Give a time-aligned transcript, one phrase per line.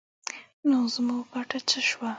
[0.69, 2.09] نو زموږ ګټه څه شوه؟